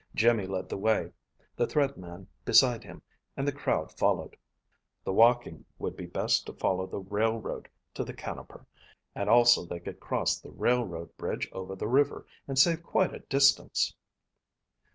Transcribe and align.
Jimmy 0.15 0.47
led 0.47 0.67
the 0.67 0.79
way, 0.79 1.11
the 1.55 1.67
Thread 1.67 1.95
Man 1.95 2.25
beside 2.43 2.83
him, 2.83 3.03
and 3.37 3.47
the 3.47 3.51
crowd 3.51 3.91
followed. 3.99 4.35
The 5.03 5.13
walking 5.13 5.63
would 5.77 5.95
be 5.95 6.07
best 6.07 6.47
to 6.47 6.53
follow 6.53 6.87
the 6.87 6.97
railroad 7.01 7.69
to 7.93 8.03
the 8.03 8.15
Canoper, 8.15 8.65
and 9.13 9.29
also 9.29 9.63
they 9.63 9.79
could 9.79 9.99
cross 9.99 10.39
the 10.39 10.49
railroad 10.49 11.15
bridge 11.17 11.47
over 11.51 11.75
the 11.75 11.87
river 11.87 12.25
and 12.47 12.57
save 12.57 12.81
quite 12.81 13.13
a 13.13 13.19
distance. 13.19 13.93